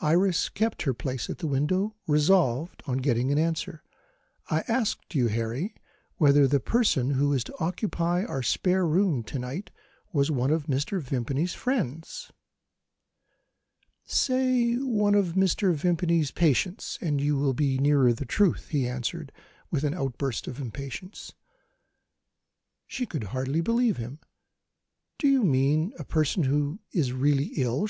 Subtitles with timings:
[0.00, 3.82] Iris kept her place at the window, resolved on getting an answer.
[4.50, 5.74] "I asked you, Harry,
[6.16, 9.70] whether the person who is to occupy our spare bedroom, to night,
[10.14, 10.98] was one of Mr.
[11.02, 12.32] Vimpany's friends?"
[14.06, 15.74] "Say one of Mr.
[15.74, 19.30] Vimpany's patients and you will be nearer the truth," he answered,
[19.70, 21.34] with an outburst of impatience.
[22.86, 24.20] She could hardly believe him.
[25.18, 27.84] "Do you mean a person who is really ill?"